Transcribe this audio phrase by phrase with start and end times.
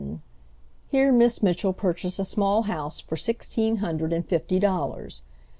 [0.87, 5.21] Here Miss Mitchell purchased a small house for sixteen hundred and fifty dollars.